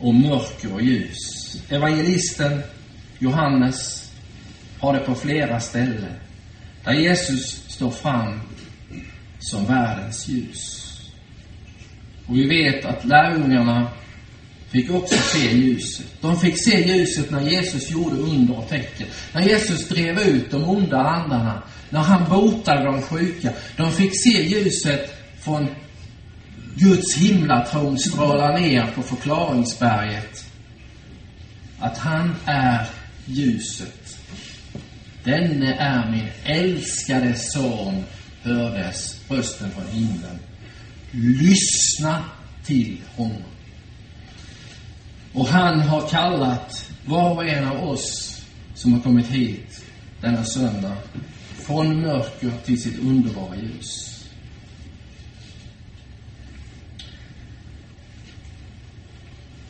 om 0.00 0.22
mörker 0.22 0.72
och 0.74 0.82
ljus. 0.82 1.18
Evangelisten 1.68 2.62
Johannes 3.18 4.10
har 4.78 4.92
det 4.92 5.00
på 5.00 5.14
flera 5.14 5.60
ställen, 5.60 6.14
där 6.84 6.92
Jesus 6.92 7.64
står 7.68 7.90
fram 7.90 8.40
som 9.42 9.66
världens 9.66 10.28
ljus. 10.28 10.82
Och 12.26 12.36
vi 12.36 12.46
vet 12.48 12.84
att 12.84 13.04
lärjungarna 13.04 13.90
fick 14.70 14.90
också 14.90 15.14
se 15.14 15.56
ljuset. 15.56 16.06
De 16.20 16.40
fick 16.40 16.64
se 16.64 16.88
ljuset 16.88 17.30
när 17.30 17.40
Jesus 17.40 17.90
gjorde 17.90 18.16
under 18.16 18.58
och 18.58 18.68
tecken. 18.68 19.06
När 19.32 19.42
Jesus 19.42 19.88
drev 19.88 20.20
ut 20.20 20.50
de 20.50 20.64
onda 20.64 20.98
andarna. 20.98 21.62
När 21.90 22.00
han 22.00 22.30
botade 22.30 22.84
de 22.84 23.02
sjuka. 23.02 23.52
De 23.76 23.92
fick 23.92 24.22
se 24.22 24.42
ljuset 24.42 25.14
från 25.40 25.68
Guds 26.74 27.16
himlatron 27.16 27.98
stråla 27.98 28.56
ner 28.56 28.86
på 28.94 29.02
förklaringsberget. 29.02 30.44
Att 31.78 31.98
han 31.98 32.34
är 32.44 32.86
ljuset. 33.26 34.18
Denne 35.24 35.74
är 35.74 36.10
min 36.10 36.28
älskade 36.44 37.34
son, 37.34 38.04
hördes 38.42 39.20
rösten 39.28 39.70
från 39.70 39.86
himlen. 39.86 40.38
Lyssna 41.10 42.24
till 42.64 43.00
honom. 43.16 43.42
Och 45.32 45.48
han 45.48 45.80
har 45.80 46.08
kallat 46.08 46.90
var 47.04 47.34
och 47.34 47.48
en 47.48 47.68
av 47.68 47.88
oss 47.88 48.40
som 48.74 48.92
har 48.92 49.00
kommit 49.00 49.26
hit 49.26 49.84
denna 50.20 50.44
söndag 50.44 50.96
från 51.54 52.00
mörker 52.00 52.52
till 52.64 52.82
sitt 52.82 52.98
underbara 52.98 53.56
ljus. 53.56 54.12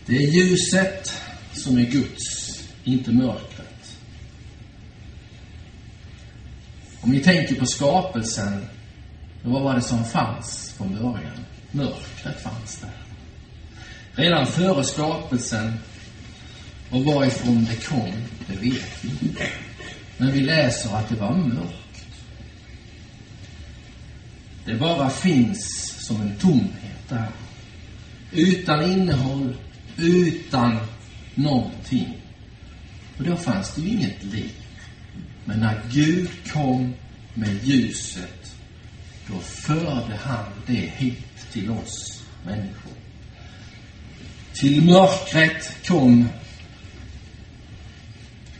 Det 0.07 0.17
är 0.17 0.31
ljuset 0.31 1.13
som 1.53 1.79
är 1.79 1.83
Guds, 1.83 2.63
inte 2.85 3.13
mörkret. 3.13 3.62
Om 7.03 7.11
ni 7.11 7.21
tänker 7.21 7.55
på 7.55 7.67
skapelsen, 7.67 8.67
vad 9.43 9.63
var 9.63 9.75
det 9.75 9.83
som 9.83 10.05
fanns 10.05 10.75
från 10.77 10.95
början? 10.95 11.45
Mörkret 11.71 12.43
fanns 12.43 12.81
där. 12.81 12.91
Redan 14.13 14.47
före 14.47 14.85
skapelsen, 14.85 15.73
och 16.91 17.05
varifrån 17.05 17.65
det 17.71 17.87
kom, 17.87 18.13
det 18.47 18.57
vet 18.57 19.05
vi 19.05 19.27
inte. 19.27 19.47
Men 20.17 20.33
vi 20.33 20.41
läser 20.41 20.95
att 20.97 21.09
det 21.09 21.15
var 21.15 21.35
mörkt. 21.37 22.07
Det 24.65 24.75
bara 24.75 25.11
finns 25.11 25.93
som 26.07 26.21
en 26.21 26.37
tomhet 26.37 27.09
där. 27.09 27.29
Utan 28.33 28.83
innehåll, 28.83 29.57
utan 29.97 30.79
någonting. 31.35 32.17
Och 33.19 33.25
då 33.25 33.37
fanns 33.37 33.75
det 33.75 33.81
ju 33.81 33.89
inget 33.89 34.25
liv. 34.25 34.62
Men 35.45 35.61
när 35.61 35.81
Gud 35.91 36.31
kom 36.53 36.95
med 37.35 37.65
ljuset, 37.65 38.55
då 39.29 39.39
förde 39.39 40.17
han 40.23 40.45
det 40.67 40.73
hit 40.97 41.53
till 41.53 41.71
oss 41.71 42.23
människor. 42.45 42.93
Till 44.53 44.83
mörkret 44.83 45.87
kom 45.87 46.29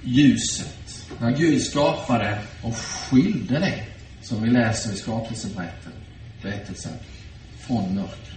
ljuset. 0.03 1.09
När 1.21 1.37
Gud 1.37 1.63
skapade 1.63 2.39
och 2.63 2.77
skilde 2.77 3.59
det, 3.59 3.85
som 4.23 4.43
vi 4.43 4.51
läser 4.51 4.93
i 4.93 4.97
skapelseberättelsen, 4.97 6.93
från 7.61 7.95
mörkret. 7.95 8.29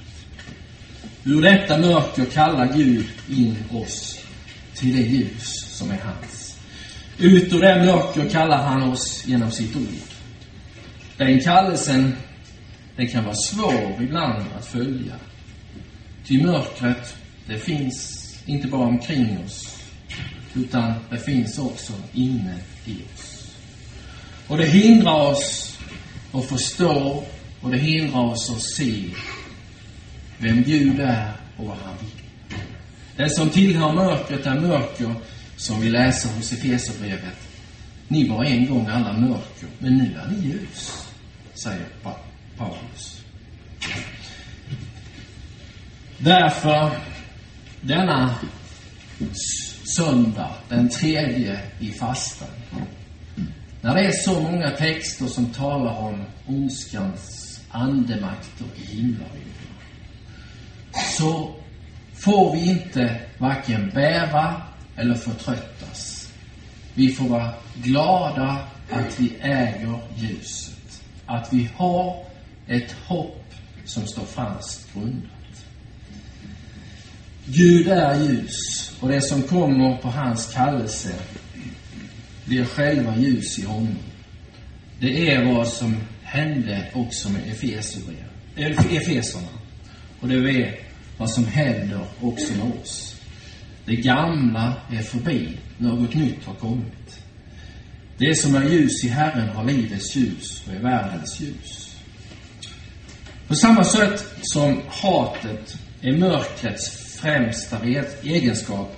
Ur 1.24 1.42
detta 1.42 1.78
mörker 1.78 2.26
kallar 2.26 2.74
Gud 2.74 3.06
in 3.30 3.56
oss 3.72 4.20
till 4.76 4.96
det 4.96 5.02
ljus 5.02 5.78
som 5.78 5.92
är 5.92 5.98
hans. 5.98 6.45
Ut 7.18 7.54
ur 7.54 7.62
det 7.62 7.86
mörker 7.86 8.30
kallar 8.30 8.64
han 8.64 8.84
oss 8.84 9.24
genom 9.28 9.52
sitt 9.52 9.76
ord. 9.76 10.10
Den 11.18 11.42
kallelsen, 11.42 12.16
den 12.96 13.08
kan 13.08 13.24
vara 13.24 13.36
svår 13.36 14.02
ibland 14.02 14.46
att 14.58 14.66
följa. 14.66 15.16
Ty 16.26 16.44
mörkret, 16.44 17.16
det 17.48 17.60
finns 17.60 18.26
inte 18.46 18.68
bara 18.68 18.88
omkring 18.88 19.38
oss, 19.46 19.80
utan 20.54 20.94
det 21.10 21.18
finns 21.18 21.60
också 21.60 21.94
inne 22.14 22.56
i 22.86 22.96
oss. 23.14 23.52
Och 24.48 24.58
det 24.58 24.66
hindrar 24.66 25.32
oss 25.32 25.78
att 26.32 26.46
förstå 26.46 27.24
och 27.62 27.72
det 27.72 27.78
hindrar 27.78 28.22
oss 28.22 28.50
att 28.50 28.62
se 28.62 29.10
vem 30.38 30.64
Gud 30.64 31.00
är 31.00 31.32
och 31.58 31.66
vad 31.66 31.78
han 31.78 31.96
vill. 32.02 32.60
Den 33.18 33.30
som 33.30 33.50
tillhör 33.50 33.94
mörkret 33.94 34.46
är 34.46 34.60
mörker, 34.60 35.16
som 35.58 35.82
vi 35.82 35.90
läser 35.90 36.30
hos 36.30 36.52
Efesierbrevet. 36.52 37.38
Ni 38.08 38.30
var 38.30 38.44
en 38.44 38.68
gång 38.68 38.88
alla 38.88 39.14
mörker, 39.14 39.68
men 39.80 39.98
nu 39.98 40.20
är 40.20 40.28
ni 40.28 40.48
ljus, 40.48 41.08
säger 41.54 41.88
Paulus. 42.58 43.22
Därför, 46.18 46.92
denna 47.82 48.36
söndag, 49.98 50.52
den 50.70 50.90
tredje 50.90 51.60
i 51.80 51.92
fastan, 51.92 52.48
när 53.82 53.96
det 53.96 54.02
är 54.02 54.12
så 54.12 54.42
många 54.42 54.70
texter 54.70 55.26
som 55.26 55.46
talar 55.46 55.98
om 55.98 56.24
ondskans 56.46 57.60
andemakter 57.72 58.66
i 58.76 58.96
himlen 58.96 59.30
så 61.18 61.56
får 62.14 62.54
vi 62.56 62.70
inte 62.70 63.20
varken 63.38 63.90
bäva 63.90 64.62
eller 64.96 65.16
förtröttas. 65.16 66.32
Vi 66.94 67.12
får 67.12 67.30
vara 67.30 67.54
glada 67.84 68.68
att 68.92 69.20
vi 69.20 69.36
äger 69.42 70.00
ljuset. 70.16 71.02
Att 71.26 71.54
vi 71.54 71.70
har 71.76 72.26
ett 72.68 72.92
hopp 72.92 73.54
som 73.86 74.08
står 74.08 74.26
fast 74.26 74.94
grundat. 74.94 75.32
Gud 77.46 77.88
är 77.88 78.24
ljus 78.24 78.92
och 79.00 79.10
det 79.10 79.22
som 79.22 79.42
kommer 79.42 79.98
på 79.98 80.08
hans 80.08 80.54
kallelse 80.54 81.16
blir 82.46 82.66
själva 82.66 83.18
ljus 83.18 83.60
i 83.60 83.66
honom. 83.66 83.98
Det 85.00 85.32
är 85.32 85.54
vad 85.54 85.68
som 85.68 85.96
hände 86.24 86.92
också 86.94 87.30
med 87.30 87.42
Efeserna. 87.52 89.48
Och 90.20 90.28
det 90.28 90.36
är 90.36 90.80
vad 91.18 91.30
som 91.30 91.46
händer 91.46 92.06
också 92.22 92.54
med 92.54 92.72
oss. 92.82 93.15
Det 93.86 93.96
gamla 93.96 94.74
är 94.92 95.02
förbi, 95.02 95.58
något 95.78 96.14
nytt 96.14 96.46
har 96.46 96.54
kommit. 96.54 97.20
Det 98.18 98.36
som 98.36 98.56
är 98.56 98.70
ljus 98.70 99.04
i 99.04 99.08
Herren 99.08 99.50
har 99.50 99.64
livets 99.64 100.16
ljus 100.16 100.64
och 100.68 100.74
är 100.74 100.80
världens 100.80 101.40
ljus. 101.40 101.96
På 103.48 103.56
samma 103.56 103.84
sätt 103.84 104.26
som 104.42 104.82
hatet 104.88 105.78
är 106.02 106.18
mörkrets 106.18 107.18
främsta 107.20 107.80
egenskap, 108.24 108.96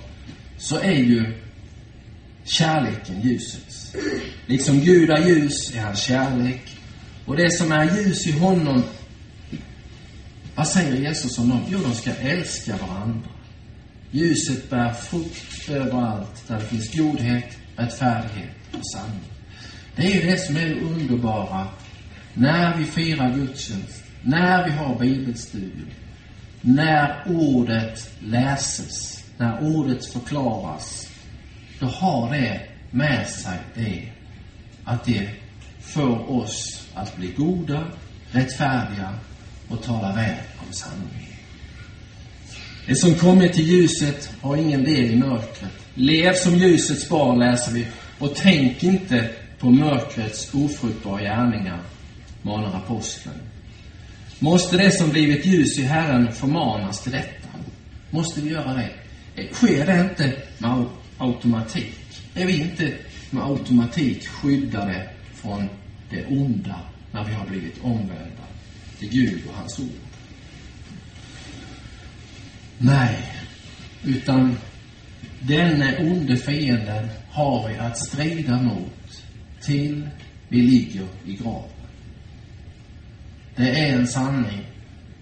så 0.58 0.78
är 0.78 0.96
ju 0.96 1.34
kärleken 2.44 3.20
ljusets. 3.22 3.96
Liksom 4.46 4.80
Gud 4.80 5.10
är 5.10 5.28
ljus 5.28 5.74
är 5.74 5.80
han 5.80 5.96
kärlek. 5.96 6.62
Och 7.26 7.36
det 7.36 7.50
som 7.50 7.72
är 7.72 7.96
ljus 7.96 8.26
i 8.26 8.32
honom 8.32 8.82
vad 10.58 10.68
säger 10.68 10.94
Jesus 10.94 11.38
om 11.38 11.48
dem? 11.48 11.60
Jo, 11.68 11.78
de 11.78 11.94
ska 11.94 12.10
älska 12.10 12.76
varandra. 12.76 13.28
Ljuset 14.10 14.70
bär 14.70 14.92
frukt 14.92 15.68
överallt 15.68 16.48
där 16.48 16.54
det 16.54 16.64
finns 16.64 16.94
godhet, 16.96 17.56
rättfärdighet 17.76 18.56
och 18.72 18.90
sanning. 18.92 19.20
Det 19.96 20.16
är 20.16 20.30
det 20.30 20.38
som 20.38 20.56
är 20.56 20.68
det 20.68 20.80
underbara 20.80 21.68
när 22.34 22.76
vi 22.76 22.84
firar 22.84 23.34
gudstjänst, 23.34 24.02
när 24.22 24.64
vi 24.64 24.70
har 24.70 24.98
bibelstudier, 24.98 25.94
när 26.60 27.22
ordet 27.26 28.10
läses, 28.20 29.24
när 29.36 29.76
ordet 29.76 30.06
förklaras. 30.06 31.08
Då 31.80 31.86
har 31.86 32.30
det 32.32 32.60
med 32.90 33.26
sig 33.26 33.58
det 33.74 34.12
att 34.84 35.04
det 35.04 35.28
får 35.80 36.30
oss 36.30 36.88
att 36.94 37.16
bli 37.16 37.32
goda, 37.32 37.84
rättfärdiga 38.30 39.14
och 39.68 39.82
tala 39.82 40.14
väl 40.14 40.36
om 40.66 40.72
sanningen. 40.72 41.27
Det 42.88 42.94
som 42.94 43.14
kommit 43.14 43.52
till 43.52 43.68
ljuset 43.68 44.30
har 44.40 44.56
ingen 44.56 44.84
del 44.84 45.10
i 45.10 45.16
mörkret. 45.16 45.72
Lev 45.94 46.34
som 46.34 46.54
ljusets 46.54 47.08
barn, 47.08 47.38
läser 47.38 47.72
vi, 47.72 47.86
och 48.18 48.34
tänk 48.36 48.82
inte 48.82 49.30
på 49.58 49.70
mörkrets 49.70 50.54
ofruktbara 50.54 51.20
gärningar, 51.20 51.80
manar 52.42 52.76
aposteln. 52.76 53.34
Måste 54.38 54.76
det 54.76 54.90
som 54.90 55.10
blivit 55.10 55.46
ljus 55.46 55.78
i 55.78 55.82
Herren 55.82 56.32
förmanas 56.32 57.02
till 57.02 57.12
detta? 57.12 57.48
Måste 58.10 58.40
vi 58.40 58.50
göra 58.50 58.74
det? 58.74 58.90
Eh, 59.42 59.50
sker 59.52 59.86
det 59.86 60.00
inte 60.00 60.32
med 60.58 60.84
automatik? 61.18 61.94
Är 62.34 62.46
vi 62.46 62.60
inte 62.60 62.92
med 63.30 63.44
automatik 63.44 64.28
skyddade 64.28 65.08
från 65.34 65.68
det 66.10 66.26
onda 66.26 66.80
när 67.12 67.24
vi 67.24 67.32
har 67.32 67.46
blivit 67.46 67.80
omvända 67.82 68.44
till 68.98 69.10
Gud 69.10 69.42
och 69.48 69.54
hans 69.54 69.78
ord. 69.78 70.07
Nej, 72.78 73.16
utan 74.04 74.58
denne 75.40 75.98
onde 75.98 76.36
fienden 76.36 77.08
har 77.30 77.68
vi 77.68 77.76
att 77.76 77.98
strida 77.98 78.62
mot 78.62 79.22
till 79.62 80.08
vi 80.48 80.62
ligger 80.62 81.06
i 81.26 81.34
graven. 81.34 81.70
Det 83.56 83.80
är 83.80 83.92
en 83.92 84.06
sanning 84.06 84.64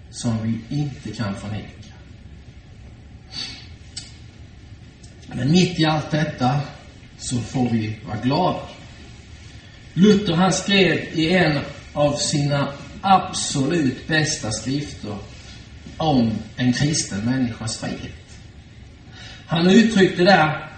som 0.09 0.37
vi 0.43 0.75
inte 0.77 1.11
kan 1.11 1.35
förneka. 1.35 1.93
Men 5.27 5.51
mitt 5.51 5.79
i 5.79 5.85
allt 5.85 6.11
detta 6.11 6.59
så 7.17 7.37
får 7.37 7.69
vi 7.69 7.95
vara 8.07 8.17
glada. 8.17 8.61
Luther 9.93 10.33
han 10.33 10.53
skrev 10.53 10.97
i 11.13 11.33
en 11.33 11.59
av 11.93 12.15
sina 12.15 12.73
absolut 13.01 14.07
bästa 14.07 14.51
skrifter 14.51 15.17
om 15.97 16.31
en 16.55 16.73
kristen 16.73 17.19
människas 17.19 17.77
frihet. 17.77 18.39
Han 19.47 19.69
uttryckte 19.69 20.23
där, 20.23 20.69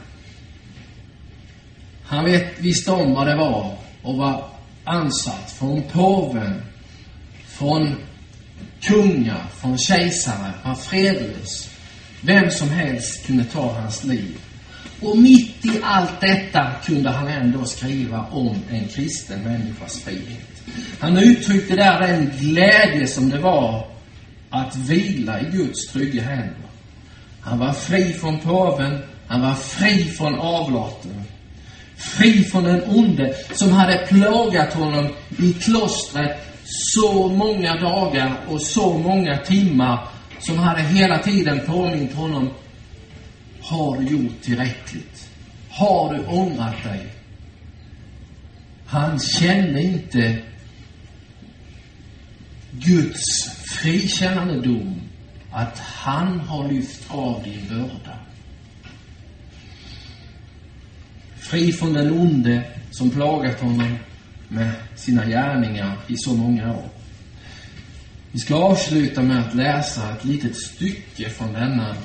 han 2.04 2.26
vet, 2.26 2.60
visste 2.60 2.92
om 2.92 3.14
vad 3.14 3.28
det 3.28 3.36
var 3.36 3.78
och 4.02 4.18
var 4.18 4.50
ansatt 4.84 5.52
från 5.52 5.82
påven, 5.82 6.62
från 7.48 7.96
kungar, 8.82 9.44
från 9.62 9.78
kejsare, 9.78 10.54
var 10.64 10.76
fredlös. 10.76 11.70
Vem 12.22 12.52
som 12.52 12.70
helst 12.70 13.26
kunde 13.26 13.44
ta 13.44 13.74
hans 13.74 14.04
liv. 14.04 14.38
Och 15.02 15.18
mitt 15.18 15.66
i 15.66 15.80
allt 15.84 16.22
detta 16.22 16.72
kunde 16.86 17.10
han 17.10 17.28
ändå 17.28 17.66
skriva 17.66 18.26
om 18.32 18.56
en 18.70 18.88
kristen 18.88 19.44
människas 19.44 20.00
frihet. 20.00 20.64
Han 21.00 21.18
uttryckte 21.18 21.76
där 21.76 22.00
den 22.00 22.32
glädje 22.40 23.08
som 23.08 23.30
det 23.30 23.40
var 23.40 23.88
att 24.50 24.76
vila 24.76 25.42
i 25.42 25.46
Guds 25.52 25.88
trygga 25.88 26.24
händer. 26.24 26.70
Han 27.42 27.60
var 27.60 27.74
fri 27.74 28.14
från 28.14 28.40
påven, 28.40 29.00
han 29.28 29.42
var 29.42 29.54
fri 29.54 30.04
från 30.04 30.40
avlaten. 30.40 31.24
Fri 31.98 32.44
från 32.44 32.64
den 32.64 32.84
onde 32.88 33.36
som 33.54 33.72
hade 33.72 33.98
plågat 33.98 34.74
honom 34.74 35.08
i 35.38 35.54
klostret 35.54 36.50
så 36.64 37.28
många 37.28 37.76
dagar 37.76 38.36
och 38.48 38.62
så 38.62 38.98
många 38.98 39.38
timmar 39.38 40.08
som 40.40 40.58
hade 40.58 40.82
hela 40.82 41.20
tiden 41.20 41.62
påmint 41.66 42.14
honom. 42.14 42.50
Har 43.62 43.98
du 43.98 44.08
gjort 44.08 44.42
tillräckligt? 44.42 45.30
Har 45.70 46.14
du 46.14 46.26
ångrat 46.26 46.84
dig? 46.84 47.08
Han 48.86 49.20
kände 49.20 49.82
inte 49.82 50.42
Guds 52.72 53.59
frikännande 53.82 54.62
dom 54.62 55.02
att 55.52 55.80
han 55.80 56.40
har 56.40 56.72
lyft 56.72 57.04
av 57.08 57.44
din 57.44 57.68
börda. 57.70 58.20
Fri 61.40 61.72
från 61.72 61.94
den 61.94 62.12
onde 62.12 62.64
som 62.92 63.10
plågat 63.10 63.60
honom 63.60 63.96
med 64.48 64.72
sina 64.96 65.26
gärningar 65.26 65.98
i 66.08 66.18
så 66.18 66.34
många 66.34 66.76
år. 66.76 66.90
Vi 68.32 68.40
ska 68.40 68.56
avsluta 68.56 69.22
med 69.22 69.40
att 69.40 69.56
läsa 69.56 70.14
ett 70.14 70.26
litet 70.26 70.56
stycke 70.56 71.30
från 71.30 71.54
denna 71.54 71.96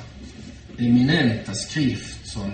eminenta 0.77 1.53
skrift 1.53 2.27
som 2.27 2.51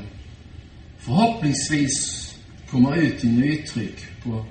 förhoppningsvis 1.00 2.28
kommer 2.70 2.96
ut 2.96 3.24
i 3.24 3.28
nytryck 3.28 4.24
på 4.24 4.46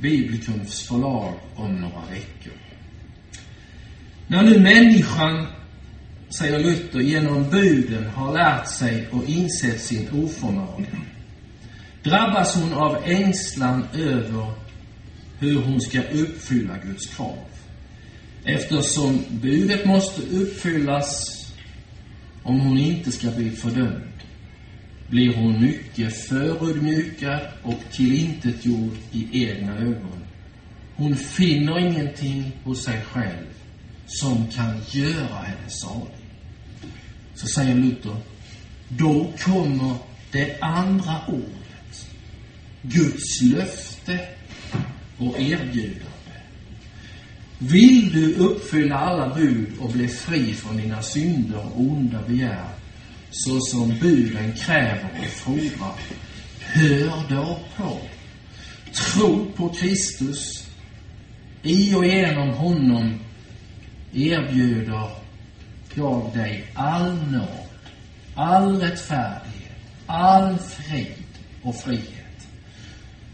Bibelkums 0.00 0.88
förlag 0.88 1.34
om 1.54 1.80
några 1.80 2.00
veckor. 2.10 2.67
När 4.30 4.42
nu 4.42 4.58
människan, 4.58 5.46
säger 6.38 6.58
Luther, 6.58 7.00
genom 7.00 7.50
buden 7.50 8.06
har 8.10 8.32
lärt 8.32 8.68
sig 8.68 9.08
och 9.10 9.24
insett 9.28 9.80
sin 9.80 10.08
oförmåga 10.10 10.86
drabbas 12.02 12.56
hon 12.56 12.72
av 12.72 12.96
ängslan 13.04 13.84
över 13.94 14.52
hur 15.38 15.62
hon 15.62 15.80
ska 15.80 16.02
uppfylla 16.02 16.78
Guds 16.78 17.06
krav. 17.06 17.38
Eftersom 18.44 19.24
budet 19.30 19.86
måste 19.86 20.22
uppfyllas 20.22 21.24
om 22.42 22.60
hon 22.60 22.78
inte 22.78 23.12
ska 23.12 23.30
bli 23.30 23.50
fördömd 23.50 24.02
blir 25.10 25.36
hon 25.36 25.60
mycket 25.60 26.28
förödmjukad 26.28 27.40
och 27.62 27.80
tillintetgjord 27.92 28.96
i 29.12 29.44
egna 29.44 29.76
ögon. 29.76 30.24
Hon 30.96 31.16
finner 31.16 31.78
ingenting 31.78 32.52
hos 32.64 32.84
sig 32.84 33.02
själv 33.12 33.57
som 34.08 34.46
kan 34.50 34.80
göra 34.90 35.42
henne 35.42 35.68
salig. 35.68 36.26
Så 37.34 37.46
säger 37.46 37.74
Luther, 37.74 38.16
då 38.88 39.32
kommer 39.44 39.94
det 40.32 40.60
andra 40.60 41.20
ordet, 41.28 42.08
Guds 42.82 43.42
löfte 43.42 44.28
och 45.18 45.40
erbjudande. 45.40 46.08
Vill 47.58 48.12
du 48.12 48.34
uppfylla 48.34 48.96
alla 48.96 49.34
bud 49.34 49.68
och 49.80 49.90
bli 49.90 50.08
fri 50.08 50.54
från 50.54 50.76
dina 50.76 51.02
synder 51.02 51.58
och 51.58 51.80
onda 51.80 52.22
begär, 52.28 52.68
så 53.30 53.60
som 53.60 53.98
buden 53.98 54.52
kräver 54.52 55.10
och 55.20 55.26
fordrar, 55.26 55.94
hör 56.60 57.28
då 57.28 57.58
på. 57.76 58.00
Tro 58.92 59.52
på 59.56 59.68
Kristus. 59.68 60.66
I 61.62 61.94
och 61.94 62.06
genom 62.06 62.50
honom 62.50 63.18
erbjuder 64.18 65.10
jag 65.94 66.30
dig 66.34 66.64
all 66.74 67.14
nåd, 67.14 67.68
all 68.34 68.80
rättfärdighet, 68.80 69.76
all 70.06 70.58
frid 70.58 71.24
och 71.62 71.76
frihet. 71.76 72.48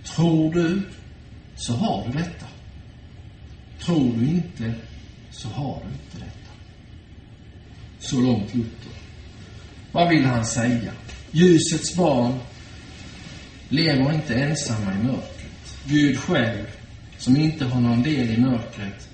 Tror 0.05 0.55
du, 0.55 0.83
så 1.57 1.73
har 1.73 2.07
du 2.07 2.19
detta. 2.19 2.47
Tror 3.85 4.17
du 4.17 4.27
inte, 4.27 4.75
så 5.31 5.49
har 5.49 5.83
du 5.85 5.93
inte 5.93 6.27
detta. 6.27 6.51
Så 7.99 8.21
långt 8.21 8.55
Luther. 8.55 8.93
Vad 9.93 10.09
vill 10.09 10.25
han 10.25 10.47
säga? 10.47 10.93
Ljusets 11.31 11.97
barn 11.97 12.39
lever 13.69 14.13
inte 14.13 14.35
ensamma 14.35 14.95
i 14.95 15.03
mörkret. 15.03 15.79
Gud 15.85 16.19
själv, 16.19 16.67
som 17.19 17.37
inte 17.37 17.65
har 17.65 17.81
någon 17.81 18.03
del 18.03 18.31
i 18.31 18.37
mörkret 18.37 19.09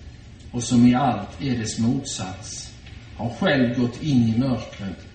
och 0.52 0.62
som 0.62 0.86
i 0.86 0.94
allt 0.94 1.42
är 1.42 1.58
dess 1.58 1.78
motsats, 1.78 2.72
har 3.16 3.30
själv 3.30 3.80
gått 3.80 4.02
in 4.02 4.28
i 4.28 4.38
mörkret 4.38 5.06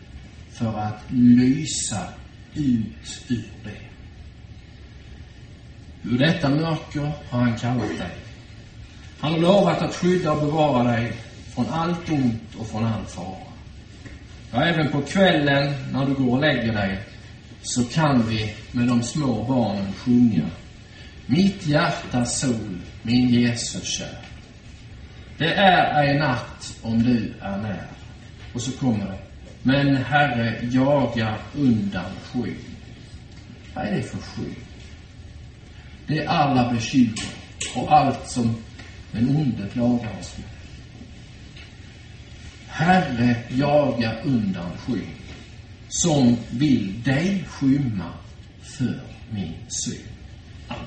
för 0.51 0.79
att 0.79 1.01
lysa 1.09 2.07
ut 2.53 3.23
ur 3.27 3.49
det. 3.63 3.85
Ur 6.09 6.17
detta 6.17 6.49
mörker 6.49 7.11
har 7.29 7.39
han 7.39 7.57
kallat 7.57 7.97
dig. 7.97 8.15
Han 9.19 9.31
har 9.31 9.39
lovat 9.39 9.81
att 9.81 9.95
skydda 9.95 10.31
och 10.31 10.45
bevara 10.45 10.83
dig 10.91 11.13
från 11.53 11.65
allt 11.69 12.09
ont 12.09 12.55
och 12.57 12.67
från 12.67 12.85
all 12.85 13.05
fara. 13.05 13.37
Ja, 14.51 14.63
även 14.63 14.91
på 14.91 15.01
kvällen 15.01 15.73
när 15.91 16.05
du 16.05 16.13
går 16.13 16.31
och 16.31 16.41
lägger 16.41 16.73
dig 16.73 16.99
så 17.61 17.83
kan 17.83 18.29
vi 18.29 18.53
med 18.71 18.87
de 18.87 19.03
små 19.03 19.43
barnen 19.43 19.93
sjunga 19.93 20.49
Mitt 21.25 21.67
hjärtas 21.67 22.39
sol, 22.39 22.77
min 23.01 23.29
Jesus 23.29 23.87
kär. 23.87 24.19
Det 25.37 25.53
är 25.53 26.03
ej 26.03 26.19
natt 26.19 26.77
om 26.81 27.03
du 27.03 27.33
är 27.41 27.57
när. 27.57 27.87
Och 28.53 28.61
så 28.61 28.71
kommer 28.71 29.05
det. 29.05 29.17
Men 29.63 29.95
Herre, 29.95 30.59
jaga 30.71 31.35
undan 31.55 32.11
skyn. 32.23 32.57
Vad 33.73 33.85
är 33.85 33.91
det 33.95 34.03
för 34.03 34.17
skyn? 34.17 34.55
Det 36.07 36.19
är 36.19 36.27
alla 36.27 36.73
bekymmer 36.73 37.23
och 37.75 37.93
allt 37.93 38.29
som 38.29 38.55
den 39.11 39.35
onde 39.35 39.65
plagar 39.67 40.19
oss 40.19 40.37
med. 40.37 40.47
Herre, 42.67 43.35
jaga 43.49 44.21
undan 44.23 44.77
skyn 44.77 45.09
som 45.89 46.37
vill 46.51 47.03
dig 47.03 47.43
skymma 47.47 48.13
för 48.61 49.01
min 49.31 49.53
syn. 49.67 50.07
Amen. 50.67 50.85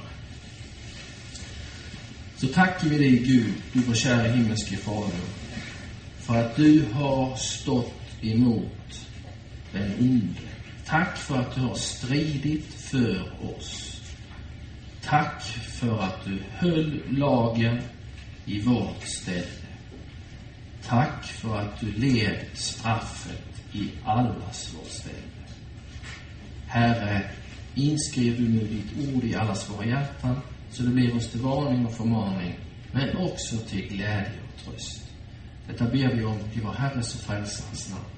Så 2.40 2.46
tackar 2.46 2.88
vi 2.88 2.98
dig, 2.98 3.18
Gud, 3.18 3.54
du 3.72 3.80
vår 3.80 3.94
kära 3.94 4.22
himmelske 4.22 4.76
Fader, 4.76 5.20
för 6.18 6.34
att 6.34 6.56
du 6.56 6.84
har 6.92 7.36
stått 7.36 7.94
emot 8.20 9.06
den 9.72 9.94
onde. 10.00 10.40
Tack 10.86 11.18
för 11.18 11.36
att 11.36 11.54
du 11.54 11.60
har 11.60 11.74
stridit 11.74 12.74
för 12.74 13.32
oss. 13.56 14.00
Tack 15.02 15.42
för 15.80 16.02
att 16.02 16.24
du 16.24 16.38
höll 16.50 17.02
lagen 17.10 17.80
i 18.44 18.60
vårt 18.60 19.02
ställe. 19.02 19.46
Tack 20.86 21.24
för 21.24 21.56
att 21.56 21.80
du 21.80 21.92
led 21.92 22.44
straffet 22.54 23.62
i 23.72 23.90
allas 24.04 24.74
vårt 24.74 24.90
ställe. 24.90 25.48
Herre, 26.66 27.30
inskriv 27.74 28.36
du 28.36 28.48
nu 28.48 28.60
ditt 28.60 29.14
ord 29.14 29.24
i 29.24 29.34
allas 29.34 29.70
våra 29.70 29.86
hjärtan 29.86 30.40
så 30.70 30.82
det 30.82 30.90
blir 30.90 31.16
oss 31.16 31.30
till 31.30 31.40
varning 31.40 31.86
och 31.86 31.92
förmaning, 31.92 32.58
men 32.92 33.16
också 33.16 33.56
till 33.56 33.88
glädje 33.88 34.40
och 34.48 34.64
tröst. 34.64 35.02
Detta 35.66 35.84
ber 35.84 36.14
vi 36.14 36.24
om 36.24 36.38
i 36.52 36.60
vår 36.60 36.72
Herres 36.72 37.14
och 37.14 37.20
Frälsarens 37.20 37.90
namn. 37.90 38.17